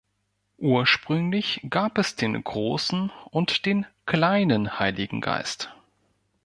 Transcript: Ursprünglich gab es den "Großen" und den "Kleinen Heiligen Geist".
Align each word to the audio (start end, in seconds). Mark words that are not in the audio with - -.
Ursprünglich 0.57 1.61
gab 1.69 1.99
es 1.99 2.15
den 2.15 2.43
"Großen" 2.43 3.11
und 3.29 3.67
den 3.67 3.85
"Kleinen 4.07 4.79
Heiligen 4.79 5.21
Geist". 5.21 5.75